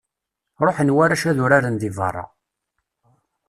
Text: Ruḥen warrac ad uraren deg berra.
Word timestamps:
Ruḥen 0.65 0.93
warrac 0.95 1.23
ad 1.29 1.37
uraren 1.43 1.75
deg 1.81 1.91
berra. 1.97 2.25